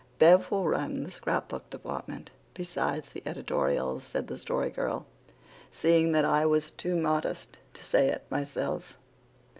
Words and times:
"Bev 0.17 0.49
will 0.49 0.67
run 0.67 1.03
the 1.03 1.11
scrap 1.11 1.47
book 1.49 1.69
department, 1.69 2.31
besides 2.55 3.09
the 3.09 3.21
editorials," 3.23 4.03
said 4.03 4.25
the 4.25 4.35
Story 4.39 4.71
Girl, 4.71 5.05
seeing 5.69 6.11
that 6.13 6.25
I 6.25 6.43
was 6.43 6.71
too 6.71 6.95
modest 6.95 7.59
to 7.75 7.83
say 7.83 8.07
it 8.07 8.25
myself. 8.31 8.97